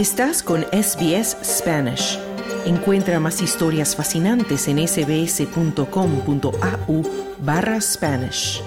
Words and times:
Estás 0.00 0.42
con 0.42 0.62
SBS 0.72 1.36
Spanish. 1.44 2.18
Encuentra 2.64 3.20
más 3.20 3.42
historias 3.42 3.94
fascinantes 3.94 4.66
en 4.66 4.78
sbs.com.au 4.88 5.82
barra 7.42 7.78
Spanish. 7.82 8.62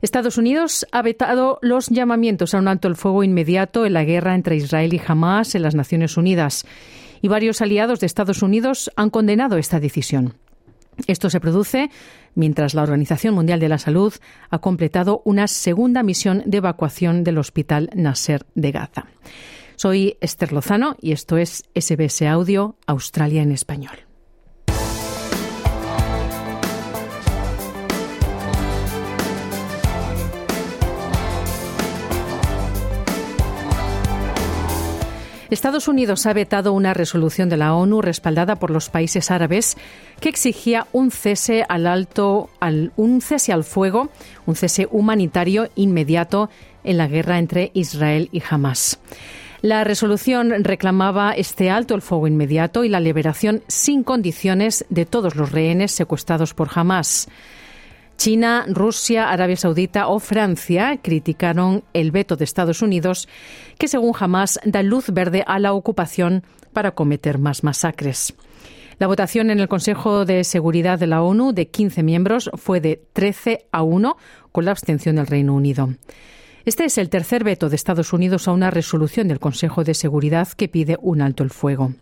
Estados 0.00 0.38
Unidos 0.38 0.86
ha 0.92 1.02
vetado 1.02 1.58
los 1.62 1.88
llamamientos 1.88 2.54
a 2.54 2.58
un 2.58 2.68
alto 2.68 2.86
el 2.86 2.94
fuego 2.94 3.24
inmediato 3.24 3.86
en 3.86 3.94
la 3.94 4.04
guerra 4.04 4.36
entre 4.36 4.54
Israel 4.54 4.94
y 4.94 5.02
Hamas 5.04 5.56
en 5.56 5.62
las 5.62 5.74
Naciones 5.74 6.16
Unidas. 6.16 6.64
Y 7.22 7.26
varios 7.26 7.60
aliados 7.60 7.98
de 7.98 8.06
Estados 8.06 8.40
Unidos 8.42 8.92
han 8.94 9.10
condenado 9.10 9.56
esta 9.56 9.80
decisión. 9.80 10.34
Esto 11.06 11.30
se 11.30 11.40
produce 11.40 11.90
mientras 12.34 12.74
la 12.74 12.82
Organización 12.82 13.34
Mundial 13.34 13.60
de 13.60 13.68
la 13.68 13.78
Salud 13.78 14.12
ha 14.50 14.58
completado 14.60 15.22
una 15.24 15.48
segunda 15.48 16.02
misión 16.02 16.42
de 16.46 16.58
evacuación 16.58 17.24
del 17.24 17.38
Hospital 17.38 17.90
Nasser 17.94 18.46
de 18.54 18.72
Gaza. 18.72 19.06
Soy 19.76 20.16
Esther 20.20 20.52
Lozano 20.52 20.96
y 21.00 21.12
esto 21.12 21.36
es 21.36 21.64
SBS 21.74 22.22
Audio 22.22 22.76
Australia 22.86 23.42
en 23.42 23.52
Español. 23.52 24.11
Estados 35.52 35.86
Unidos 35.86 36.24
ha 36.26 36.32
vetado 36.32 36.72
una 36.72 36.94
resolución 36.94 37.48
de 37.48 37.58
la 37.58 37.74
ONU 37.74 38.00
respaldada 38.00 38.56
por 38.56 38.70
los 38.70 38.88
países 38.88 39.30
árabes 39.30 39.76
que 40.20 40.30
exigía 40.30 40.86
un 40.92 41.10
cese 41.10 41.64
al 41.68 41.86
alto, 41.86 42.48
un 42.96 43.20
cese 43.20 43.52
al 43.52 43.64
fuego, 43.64 44.08
un 44.46 44.56
cese 44.56 44.88
humanitario 44.90 45.68
inmediato 45.74 46.48
en 46.84 46.96
la 46.96 47.06
guerra 47.06 47.38
entre 47.38 47.70
Israel 47.74 48.30
y 48.32 48.42
Hamas. 48.48 48.98
La 49.60 49.84
resolución 49.84 50.64
reclamaba 50.64 51.32
este 51.32 51.70
alto 51.70 51.94
el 51.94 52.02
fuego 52.02 52.26
inmediato 52.26 52.82
y 52.82 52.88
la 52.88 52.98
liberación 52.98 53.62
sin 53.68 54.04
condiciones 54.04 54.86
de 54.88 55.06
todos 55.06 55.36
los 55.36 55.52
rehenes 55.52 55.92
secuestrados 55.92 56.54
por 56.54 56.70
Hamas. 56.74 57.28
China, 58.22 58.64
Rusia, 58.68 59.30
Arabia 59.30 59.56
Saudita 59.56 60.06
o 60.06 60.20
Francia 60.20 61.00
criticaron 61.02 61.82
el 61.92 62.12
veto 62.12 62.36
de 62.36 62.44
Estados 62.44 62.80
Unidos, 62.80 63.28
que 63.78 63.88
según 63.88 64.14
Hamas 64.16 64.60
da 64.64 64.84
luz 64.84 65.10
verde 65.10 65.42
a 65.44 65.58
la 65.58 65.72
ocupación 65.72 66.44
para 66.72 66.92
cometer 66.92 67.38
más 67.38 67.64
masacres. 67.64 68.32
La 69.00 69.08
votación 69.08 69.50
en 69.50 69.58
el 69.58 69.66
Consejo 69.66 70.24
de 70.24 70.44
Seguridad 70.44 71.00
de 71.00 71.08
la 71.08 71.20
ONU 71.20 71.52
de 71.52 71.66
15 71.66 72.04
miembros 72.04 72.48
fue 72.54 72.80
de 72.80 73.02
13 73.12 73.66
a 73.72 73.82
1, 73.82 74.16
con 74.52 74.66
la 74.66 74.70
abstención 74.70 75.16
del 75.16 75.26
Reino 75.26 75.52
Unido. 75.56 75.92
Este 76.64 76.84
es 76.84 76.98
el 76.98 77.10
tercer 77.10 77.42
veto 77.42 77.70
de 77.70 77.74
Estados 77.74 78.12
Unidos 78.12 78.46
a 78.46 78.52
una 78.52 78.70
resolución 78.70 79.26
del 79.26 79.40
Consejo 79.40 79.82
de 79.82 79.94
Seguridad 79.94 80.46
que 80.46 80.68
pide 80.68 80.96
un 81.02 81.22
alto 81.22 81.42
el 81.42 81.50
fuego. 81.50 81.92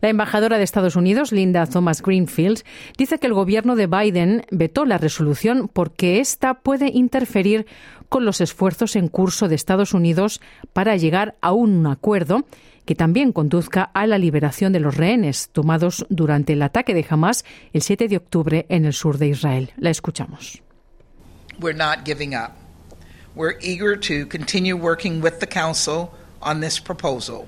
La 0.00 0.08
embajadora 0.08 0.56
de 0.58 0.64
Estados 0.64 0.96
Unidos, 0.96 1.30
Linda 1.30 1.66
Thomas 1.66 2.02
Greenfield, 2.02 2.62
dice 2.96 3.18
que 3.18 3.26
el 3.26 3.34
gobierno 3.34 3.76
de 3.76 3.86
Biden 3.86 4.46
vetó 4.50 4.84
la 4.84 4.98
resolución 4.98 5.68
porque 5.72 6.20
ésta 6.20 6.54
puede 6.54 6.88
interferir 6.88 7.66
con 8.08 8.24
los 8.24 8.40
esfuerzos 8.40 8.96
en 8.96 9.08
curso 9.08 9.48
de 9.48 9.54
Estados 9.54 9.92
Unidos 9.92 10.40
para 10.72 10.96
llegar 10.96 11.36
a 11.40 11.52
un 11.52 11.86
acuerdo 11.86 12.44
que 12.86 12.94
también 12.94 13.32
conduzca 13.32 13.82
a 13.82 14.06
la 14.06 14.18
liberación 14.18 14.72
de 14.72 14.80
los 14.80 14.96
rehenes 14.96 15.50
tomados 15.50 16.06
durante 16.08 16.54
el 16.54 16.62
ataque 16.62 16.94
de 16.94 17.06
Hamas 17.08 17.44
el 17.72 17.82
7 17.82 18.08
de 18.08 18.16
octubre 18.16 18.66
en 18.68 18.84
el 18.84 18.94
sur 18.94 19.18
de 19.18 19.28
Israel. 19.28 19.70
La 19.76 19.90
escuchamos. 19.90 20.62
We're 21.60 21.76
not 21.76 22.06
giving 22.06 22.34
up. 22.34 22.52
We're 23.36 23.58
eager 23.60 23.96
to 24.00 24.26
continue 24.28 24.74
working 24.74 25.22
with 25.22 25.38
the 25.40 25.46
council 25.46 26.10
on 26.40 26.60
this 26.60 26.80
proposal. 26.80 27.46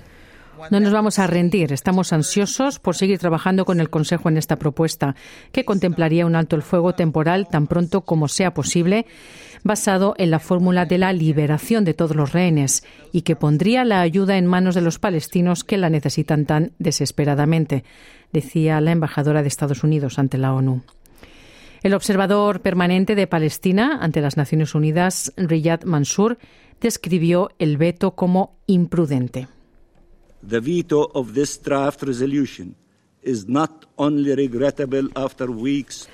No 0.71 0.81
nos 0.81 0.93
vamos 0.93 1.19
a 1.19 1.27
rendir. 1.27 1.73
Estamos 1.73 2.13
ansiosos 2.13 2.79
por 2.79 2.95
seguir 2.95 3.19
trabajando 3.19 3.65
con 3.65 3.81
el 3.81 3.91
Consejo 3.91 4.29
en 4.29 4.37
esta 4.37 4.57
propuesta, 4.57 5.15
que 5.51 5.65
contemplaría 5.65 6.27
un 6.27 6.37
alto 6.37 6.57
el 6.57 6.63
fuego 6.63 6.95
temporal 6.95 7.49
tan 7.49 7.67
pronto 7.67 8.03
como 8.03 8.29
sea 8.29 8.55
posible, 8.55 9.07
basado 9.65 10.15
en 10.19 10.31
la 10.31 10.39
fórmula 10.39 10.87
de 10.87 10.99
la 10.99 11.13
liberación 11.13 11.85
de 11.85 11.95
todos 11.95 12.17
los 12.17 12.33
rehenes 12.33 12.85
y 13.13 13.23
que 13.23 13.37
pondría 13.37 13.85
la 13.85 14.01
ayuda 14.01 14.37
en 14.37 14.47
manos 14.47 14.75
de 14.75 14.81
los 14.81 14.99
palestinos 14.99 15.65
que 15.65 15.79
la 15.79 15.91
necesitan 15.91 16.47
tan 16.47 16.73
desesperadamente, 16.79 17.85
decía 18.33 18.81
la 18.81 18.93
embajadora 18.93 19.43
de 19.43 19.49
Estados 19.49 19.85
Unidos 19.85 20.19
ante 20.19 20.39
la 20.39 20.53
ONU. 20.53 20.83
El 21.83 21.95
observador 21.95 22.61
permanente 22.61 23.15
de 23.15 23.27
Palestina 23.27 23.99
ante 24.01 24.21
las 24.21 24.37
Naciones 24.37 24.75
Unidas, 24.75 25.33
Riyad 25.37 25.83
Mansour, 25.83 26.39
describió 26.81 27.51
el 27.59 27.77
veto 27.77 28.15
como 28.15 28.57
imprudente. 28.67 29.49
The 30.47 30.61
veto 30.61 31.11
of 31.15 31.35
this 31.35 31.61
draft 31.63 32.03
resolution 32.03 32.75
is 33.23 33.49
not 33.49 33.87
only 33.97 34.35
regrettable 34.35 35.09
after 35.15 35.51
weeks 35.51 36.09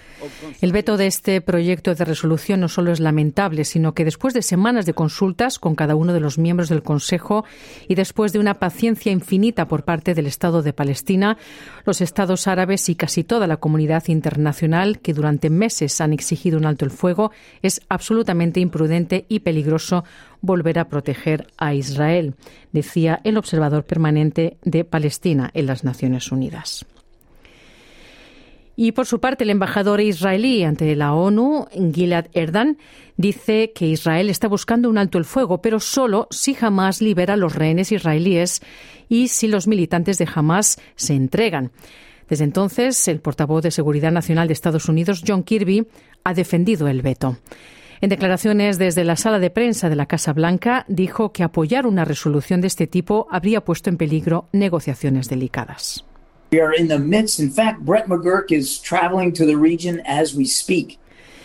el 0.60 0.72
veto 0.72 0.96
de 0.96 1.06
este 1.06 1.40
proyecto 1.40 1.94
de 1.94 2.04
resolución 2.04 2.60
no 2.60 2.68
solo 2.68 2.90
es 2.90 2.98
lamentable, 2.98 3.64
sino 3.64 3.94
que 3.94 4.04
después 4.04 4.34
de 4.34 4.42
semanas 4.42 4.84
de 4.84 4.94
consultas 4.94 5.58
con 5.58 5.76
cada 5.76 5.94
uno 5.94 6.12
de 6.12 6.20
los 6.20 6.38
miembros 6.38 6.68
del 6.68 6.82
Consejo 6.82 7.44
y 7.86 7.94
después 7.94 8.32
de 8.32 8.40
una 8.40 8.54
paciencia 8.54 9.12
infinita 9.12 9.68
por 9.68 9.84
parte 9.84 10.14
del 10.14 10.26
Estado 10.26 10.62
de 10.62 10.72
Palestina, 10.72 11.38
los 11.84 12.00
Estados 12.00 12.48
árabes 12.48 12.88
y 12.88 12.96
casi 12.96 13.22
toda 13.22 13.46
la 13.46 13.58
comunidad 13.58 14.08
internacional 14.08 14.98
que 14.98 15.14
durante 15.14 15.50
meses 15.50 16.00
han 16.00 16.12
exigido 16.12 16.58
un 16.58 16.66
alto 16.66 16.84
el 16.84 16.90
fuego, 16.90 17.30
es 17.62 17.80
absolutamente 17.88 18.60
imprudente 18.60 19.24
y 19.28 19.40
peligroso 19.40 20.04
volver 20.40 20.78
a 20.78 20.88
proteger 20.88 21.46
a 21.56 21.74
Israel, 21.74 22.34
decía 22.72 23.20
el 23.24 23.36
observador 23.36 23.84
permanente 23.84 24.56
de 24.62 24.84
Palestina 24.84 25.50
en 25.54 25.66
las 25.66 25.84
Naciones 25.84 26.30
Unidas. 26.32 26.86
Y 28.80 28.92
por 28.92 29.06
su 29.06 29.18
parte, 29.18 29.42
el 29.42 29.50
embajador 29.50 30.00
israelí 30.00 30.62
ante 30.62 30.94
la 30.94 31.12
ONU, 31.12 31.66
Gilad 31.92 32.26
Erdan, 32.32 32.78
dice 33.16 33.72
que 33.74 33.88
Israel 33.88 34.30
está 34.30 34.46
buscando 34.46 34.88
un 34.88 34.98
alto 34.98 35.18
el 35.18 35.24
fuego, 35.24 35.60
pero 35.60 35.80
solo 35.80 36.28
si 36.30 36.56
Hamas 36.60 37.02
libera 37.02 37.34
a 37.34 37.36
los 37.36 37.56
rehenes 37.56 37.90
israelíes 37.90 38.62
y 39.08 39.28
si 39.28 39.48
los 39.48 39.66
militantes 39.66 40.16
de 40.18 40.28
Hamas 40.32 40.80
se 40.94 41.14
entregan. 41.14 41.72
Desde 42.28 42.44
entonces, 42.44 43.08
el 43.08 43.20
portavoz 43.20 43.64
de 43.64 43.72
Seguridad 43.72 44.12
Nacional 44.12 44.46
de 44.46 44.52
Estados 44.52 44.88
Unidos, 44.88 45.24
John 45.26 45.42
Kirby, 45.42 45.88
ha 46.22 46.34
defendido 46.34 46.86
el 46.86 47.02
veto. 47.02 47.36
En 48.00 48.10
declaraciones 48.10 48.78
desde 48.78 49.04
la 49.04 49.16
sala 49.16 49.38
de 49.38 49.50
prensa 49.50 49.88
de 49.88 49.96
la 49.96 50.06
Casa 50.06 50.32
Blanca, 50.32 50.84
dijo 50.88 51.32
que 51.32 51.42
apoyar 51.42 51.86
una 51.86 52.04
resolución 52.04 52.60
de 52.60 52.68
este 52.68 52.86
tipo 52.86 53.26
habría 53.30 53.64
puesto 53.64 53.90
en 53.90 53.96
peligro 53.96 54.48
negociaciones 54.52 55.28
delicadas. 55.28 56.04
We 56.52 56.62
are 56.62 56.74
in 56.78 56.88
the 56.88 56.98
midst. 56.98 57.40
In 57.40 57.50
fact, 57.50 57.80
Brett 57.80 58.06
McGurk 58.06 58.52
is 58.52 58.80
traveling 58.80 59.32
to 59.34 59.44
the 59.44 59.56
region 59.56 60.00
as 60.06 60.34
we 60.34 60.46
speak. 60.46 60.98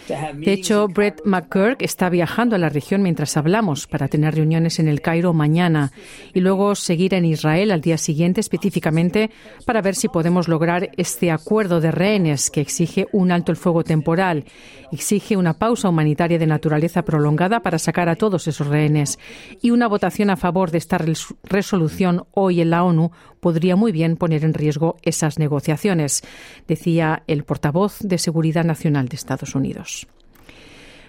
De 0.07 0.53
hecho, 0.53 0.87
Brett 0.87 1.21
McGurk 1.25 1.81
está 1.81 2.09
viajando 2.09 2.55
a 2.55 2.59
la 2.59 2.69
región 2.69 3.01
mientras 3.01 3.37
hablamos 3.37 3.87
para 3.87 4.07
tener 4.07 4.35
reuniones 4.35 4.79
en 4.79 4.87
el 4.87 5.01
Cairo 5.01 5.33
mañana 5.33 5.91
y 6.33 6.41
luego 6.41 6.75
seguir 6.75 7.13
en 7.13 7.25
Israel 7.25 7.71
al 7.71 7.81
día 7.81 7.97
siguiente 7.97 8.41
específicamente 8.41 9.31
para 9.65 9.81
ver 9.81 9.95
si 9.95 10.09
podemos 10.09 10.47
lograr 10.47 10.89
este 10.97 11.31
acuerdo 11.31 11.79
de 11.79 11.91
rehenes 11.91 12.49
que 12.49 12.61
exige 12.61 13.07
un 13.11 13.31
alto 13.31 13.51
el 13.51 13.57
fuego 13.57 13.83
temporal, 13.83 14.45
exige 14.91 15.37
una 15.37 15.53
pausa 15.53 15.89
humanitaria 15.89 16.39
de 16.39 16.47
naturaleza 16.47 17.03
prolongada 17.03 17.61
para 17.61 17.79
sacar 17.79 18.09
a 18.09 18.15
todos 18.15 18.47
esos 18.47 18.67
rehenes 18.67 19.19
y 19.61 19.71
una 19.71 19.87
votación 19.87 20.29
a 20.29 20.37
favor 20.37 20.71
de 20.71 20.79
esta 20.79 20.99
resolución 21.43 22.25
hoy 22.31 22.61
en 22.61 22.69
la 22.69 22.83
ONU 22.83 23.11
podría 23.39 23.75
muy 23.75 23.91
bien 23.91 24.15
poner 24.15 24.45
en 24.45 24.53
riesgo 24.53 24.97
esas 25.01 25.37
negociaciones, 25.37 26.23
decía 26.67 27.23
el 27.27 27.43
portavoz 27.43 27.99
de 27.99 28.17
Seguridad 28.17 28.63
Nacional 28.63 29.09
de 29.09 29.17
Estados 29.17 29.53
Unidos. 29.53 30.02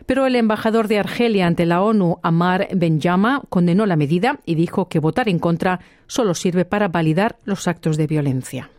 Pero 0.07 0.27
el 0.27 0.37
embajador 0.37 0.89
de 0.89 0.99
Argelia 0.99 1.47
ante 1.47 1.67
la 1.67 1.83
ONU, 1.83 2.19
Amar 2.23 2.69
Benjama, 2.75 3.43
condenó 3.49 3.87
la 3.87 3.97
medida 3.97 4.41
y 4.45 4.55
dijo 4.55 4.89
que 4.89 4.99
votar 4.99 5.29
en 5.29 5.39
contra 5.39 5.81
solo 6.07 6.35
sirve 6.35 6.65
para 6.65 6.89
validar 6.89 7.39
los 7.45 7.67
actos 7.69 7.97
de 7.97 8.07
violencia. 8.07 8.71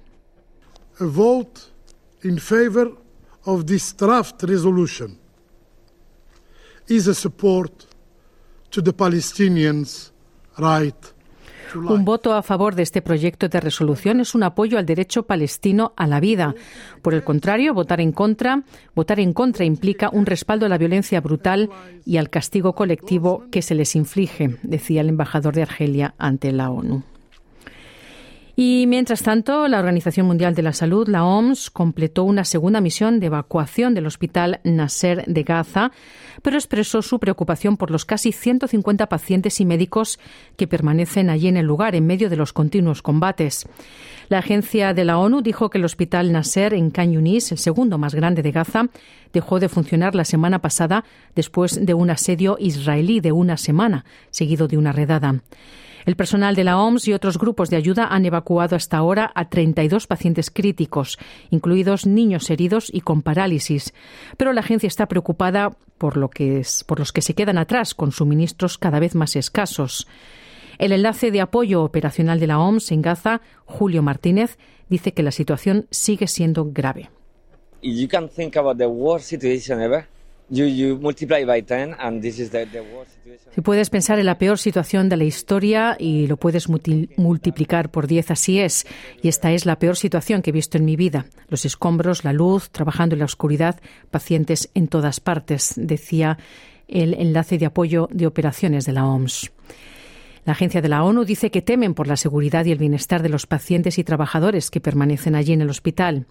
A 0.99 1.05
vote 1.05 1.61
in 2.23 2.37
favor 2.37 2.97
of 3.45 3.65
this 3.65 3.95
draft 3.97 4.43
resolution 4.43 5.17
is 6.87 7.07
a 7.07 7.13
support 7.13 7.85
to 8.69 8.81
the 8.81 8.93
Palestinians' 8.93 10.11
right 10.57 11.14
un 11.73 12.05
voto 12.05 12.33
a 12.33 12.43
favor 12.43 12.75
de 12.75 12.83
este 12.83 13.01
proyecto 13.01 13.49
de 13.49 13.59
resolución 13.59 14.19
es 14.19 14.35
un 14.35 14.43
apoyo 14.43 14.77
al 14.77 14.85
derecho 14.85 15.23
palestino 15.23 15.93
a 15.95 16.07
la 16.07 16.19
vida. 16.19 16.55
Por 17.01 17.13
el 17.13 17.23
contrario, 17.23 17.73
votar 17.73 18.01
en 18.01 18.11
contra, 18.11 18.63
votar 18.93 19.19
en 19.19 19.33
contra 19.33 19.65
implica 19.65 20.09
un 20.11 20.25
respaldo 20.25 20.65
a 20.65 20.69
la 20.69 20.77
violencia 20.77 21.21
brutal 21.21 21.69
y 22.05 22.17
al 22.17 22.29
castigo 22.29 22.73
colectivo 22.73 23.45
que 23.51 23.61
se 23.61 23.75
les 23.75 23.95
inflige, 23.95 24.57
decía 24.63 25.01
el 25.01 25.09
embajador 25.09 25.55
de 25.55 25.63
Argelia 25.63 26.15
ante 26.17 26.51
la 26.51 26.69
ONU. 26.69 27.03
Y 28.57 28.85
mientras 28.87 29.21
tanto, 29.21 29.67
la 29.67 29.79
Organización 29.79 30.27
Mundial 30.27 30.55
de 30.55 30.61
la 30.61 30.71
Salud, 30.71 31.09
la 31.09 31.25
OMS, 31.25 31.69
completó 31.69 32.23
una 32.23 32.45
segunda 32.45 32.79
misión 32.79 33.19
de 33.19 33.25
evacuación 33.25 33.93
del 33.93 34.05
Hospital 34.05 34.61
Nasser 34.63 35.25
de 35.25 35.43
Gaza, 35.43 35.91
pero 36.41 36.55
expresó 36.55 37.01
su 37.01 37.19
preocupación 37.19 37.75
por 37.75 37.91
los 37.91 38.05
casi 38.05 38.31
150 38.31 39.07
pacientes 39.07 39.59
y 39.59 39.65
médicos 39.65 40.19
que 40.55 40.67
permanecen 40.67 41.29
allí 41.29 41.49
en 41.49 41.57
el 41.57 41.65
lugar 41.65 41.95
en 41.95 42.07
medio 42.07 42.29
de 42.29 42.37
los 42.37 42.53
continuos 42.53 43.01
combates. 43.01 43.67
La 44.29 44.37
agencia 44.39 44.93
de 44.93 45.03
la 45.03 45.17
ONU 45.17 45.41
dijo 45.41 45.69
que 45.69 45.77
el 45.77 45.85
Hospital 45.85 46.31
Nasser 46.31 46.73
en 46.73 46.91
Khan 46.91 47.11
Yunis, 47.11 47.51
el 47.51 47.57
segundo 47.57 47.97
más 47.97 48.15
grande 48.15 48.41
de 48.41 48.51
Gaza, 48.51 48.87
dejó 49.33 49.59
de 49.59 49.67
funcionar 49.67 50.15
la 50.15 50.23
semana 50.23 50.59
pasada 50.59 51.03
después 51.35 51.85
de 51.85 51.93
un 51.93 52.09
asedio 52.09 52.55
israelí 52.57 53.19
de 53.19 53.33
una 53.33 53.57
semana, 53.57 54.05
seguido 54.31 54.69
de 54.69 54.77
una 54.77 54.93
redada. 54.93 55.41
El 56.05 56.15
personal 56.15 56.55
de 56.55 56.63
la 56.63 56.79
OMS 56.79 57.07
y 57.07 57.13
otros 57.13 57.39
grupos 57.39 57.69
de 57.69 57.77
ayuda 57.77 58.07
han 58.09 58.25
evacuado 58.25 58.75
hasta 58.75 58.97
ahora 58.97 59.31
a 59.33 59.49
32 59.49 60.05
pacientes 60.05 60.51
críticos, 60.51 61.17
incluidos 61.49 62.05
niños 62.05 62.49
heridos 62.49 62.89
y 62.93 63.01
con 63.01 63.23
parálisis. 63.23 63.93
Pero 64.37 64.53
la 64.53 64.61
agencia 64.61 64.87
está 64.87 65.07
preocupada 65.07 65.75
por, 65.97 66.17
lo 66.17 66.29
que 66.29 66.59
es, 66.59 66.83
por 66.83 66.99
los 66.99 67.11
que 67.11 67.21
se 67.21 67.33
quedan 67.33 67.57
atrás, 67.57 67.95
con 67.95 68.11
suministros 68.11 68.77
cada 68.77 68.99
vez 68.99 69.15
más 69.15 69.35
escasos. 69.35 70.07
El 70.77 70.91
enlace 70.91 71.31
de 71.31 71.41
apoyo 71.41 71.83
operacional 71.83 72.39
de 72.39 72.47
la 72.47 72.59
OMS 72.59 72.91
en 72.91 73.01
Gaza, 73.01 73.41
Julio 73.65 74.03
Martínez, 74.03 74.57
dice 74.89 75.13
que 75.13 75.23
la 75.23 75.31
situación 75.31 75.87
sigue 75.89 76.27
siendo 76.27 76.65
grave. 76.71 77.09
Si 83.53 83.61
puedes 83.61 83.89
pensar 83.89 84.19
en 84.19 84.25
la 84.25 84.37
peor 84.37 84.59
situación 84.59 85.09
de 85.09 85.17
la 85.17 85.23
historia 85.23 85.95
y 85.99 86.27
lo 86.27 86.37
puedes 86.37 86.67
multiplicar 86.69 87.89
por 87.89 88.05
10, 88.05 88.31
así 88.31 88.59
es. 88.59 88.85
Y 89.21 89.27
esta 89.27 89.51
es 89.51 89.65
la 89.65 89.79
peor 89.79 89.97
situación 89.97 90.41
que 90.41 90.51
he 90.51 90.53
visto 90.53 90.77
en 90.77 90.85
mi 90.85 90.95
vida. 90.95 91.25
Los 91.47 91.65
escombros, 91.65 92.23
la 92.23 92.33
luz, 92.33 92.69
trabajando 92.69 93.15
en 93.15 93.19
la 93.19 93.25
oscuridad, 93.25 93.79
pacientes 94.11 94.69
en 94.75 94.87
todas 94.87 95.19
partes, 95.19 95.73
decía 95.77 96.37
el 96.87 97.15
enlace 97.15 97.57
de 97.57 97.65
apoyo 97.65 98.07
de 98.11 98.27
operaciones 98.27 98.85
de 98.85 98.93
la 98.93 99.07
OMS. 99.07 99.51
La 100.45 100.53
agencia 100.53 100.81
de 100.81 100.89
la 100.89 101.03
ONU 101.03 101.25
dice 101.25 101.49
que 101.49 101.63
temen 101.63 101.95
por 101.95 102.07
la 102.07 102.17
seguridad 102.17 102.65
y 102.65 102.71
el 102.71 102.77
bienestar 102.77 103.23
de 103.23 103.29
los 103.29 103.47
pacientes 103.47 103.97
y 103.97 104.03
trabajadores 104.03 104.69
que 104.69 104.79
permanecen 104.79 105.33
allí 105.33 105.53
en 105.53 105.61
el 105.61 105.71
hospital. 105.71 106.27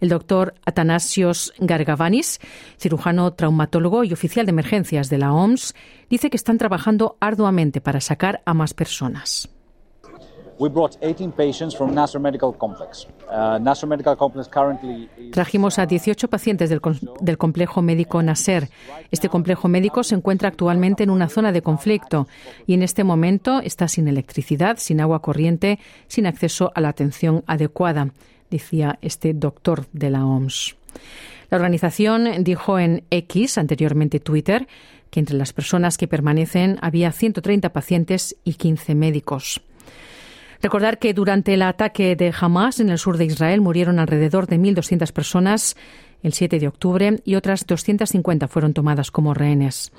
El 0.00 0.08
doctor 0.08 0.54
Atanasios 0.64 1.52
Gargavanis, 1.58 2.40
cirujano 2.78 3.32
traumatólogo 3.32 4.04
y 4.04 4.12
oficial 4.12 4.46
de 4.46 4.50
emergencias 4.50 5.10
de 5.10 5.18
la 5.18 5.32
OMS, 5.32 5.74
dice 6.10 6.30
que 6.30 6.36
están 6.36 6.58
trabajando 6.58 7.16
arduamente 7.20 7.80
para 7.80 8.00
sacar 8.00 8.42
a 8.44 8.54
más 8.54 8.74
personas. 8.74 9.48
Trajimos 15.32 15.78
a 15.78 15.84
18 15.84 16.28
pacientes 16.28 16.70
del, 16.70 16.80
del, 17.20 17.36
complejo 17.36 17.82
médico 17.82 18.22
Nasser. 18.22 18.70
Este 19.10 19.28
complejo 19.28 19.68
médico 19.68 20.02
se 20.02 20.14
encuentra 20.14 20.48
actualmente 20.48 21.02
en 21.02 21.10
una 21.10 21.28
zona 21.28 21.52
de 21.52 21.60
conflicto 21.60 22.26
y 22.66 22.72
en 22.72 22.82
este 22.82 23.04
momento 23.04 23.60
está 23.60 23.86
sin 23.86 24.08
electricidad, 24.08 24.78
sin 24.78 25.00
agua 25.02 25.20
corriente, 25.20 25.78
sin 26.06 26.26
acceso 26.26 26.72
a 26.74 26.80
la 26.80 26.88
atención 26.88 27.44
adecuada 27.46 28.12
decía 28.50 28.98
este 29.02 29.34
doctor 29.34 29.86
de 29.92 30.10
la 30.10 30.24
OMS. 30.24 30.76
La 31.50 31.56
organización 31.56 32.42
dijo 32.42 32.78
en 32.78 33.04
X, 33.10 33.58
anteriormente 33.58 34.20
Twitter, 34.20 34.66
que 35.10 35.20
entre 35.20 35.36
las 35.36 35.52
personas 35.52 35.98
que 35.98 36.08
permanecen 36.08 36.78
había 36.82 37.12
130 37.12 37.72
pacientes 37.72 38.36
y 38.44 38.54
15 38.54 38.94
médicos. 38.94 39.60
Recordar 40.62 40.98
que 40.98 41.14
durante 41.14 41.54
el 41.54 41.62
ataque 41.62 42.16
de 42.16 42.34
Hamas 42.38 42.80
en 42.80 42.88
el 42.90 42.98
sur 42.98 43.18
de 43.18 43.26
Israel 43.26 43.60
murieron 43.60 43.98
alrededor 43.98 44.46
de 44.46 44.58
1.200 44.58 45.12
personas 45.12 45.76
el 46.22 46.32
7 46.32 46.58
de 46.58 46.68
octubre 46.68 47.20
y 47.24 47.34
otras 47.34 47.66
250 47.66 48.48
fueron 48.48 48.72
tomadas 48.72 49.10
como 49.10 49.34
rehenes. 49.34 49.92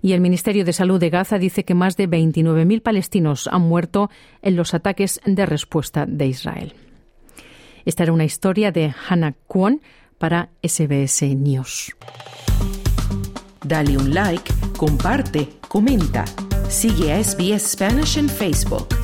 Y 0.00 0.12
el 0.12 0.20
Ministerio 0.20 0.64
de 0.64 0.72
Salud 0.72 1.00
de 1.00 1.10
Gaza 1.10 1.38
dice 1.38 1.64
que 1.64 1.74
más 1.74 1.96
de 1.96 2.08
29.000 2.08 2.80
palestinos 2.80 3.48
han 3.50 3.62
muerto 3.62 4.10
en 4.40 4.54
los 4.54 4.72
ataques 4.72 5.20
de 5.26 5.44
respuesta 5.44 6.06
de 6.06 6.26
Israel. 6.26 6.74
Esta 7.88 8.02
era 8.02 8.12
una 8.12 8.26
historia 8.26 8.70
de 8.70 8.94
Hannah 9.08 9.34
Kwon 9.46 9.80
para 10.18 10.50
SBS 10.62 11.22
News. 11.34 11.96
Dale 13.64 13.96
un 13.96 14.12
like, 14.12 14.52
comparte, 14.76 15.48
comenta. 15.68 16.26
Sigue 16.68 17.14
a 17.14 17.24
SBS 17.24 17.70
Spanish 17.70 18.18
en 18.18 18.28
Facebook. 18.28 18.97